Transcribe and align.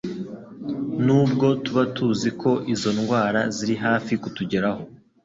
Nubwo 1.05 1.45
tuba 1.63 1.83
tuzi 1.95 2.29
ko 2.41 2.51
izo 2.73 2.89
ndwara 2.97 3.41
ziri 3.55 3.75
hafi 3.85 4.13
kutugeraho, 4.21 4.81